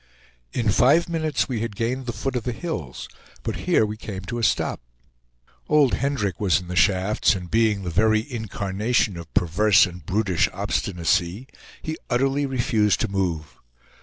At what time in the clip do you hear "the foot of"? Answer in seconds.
2.07-2.41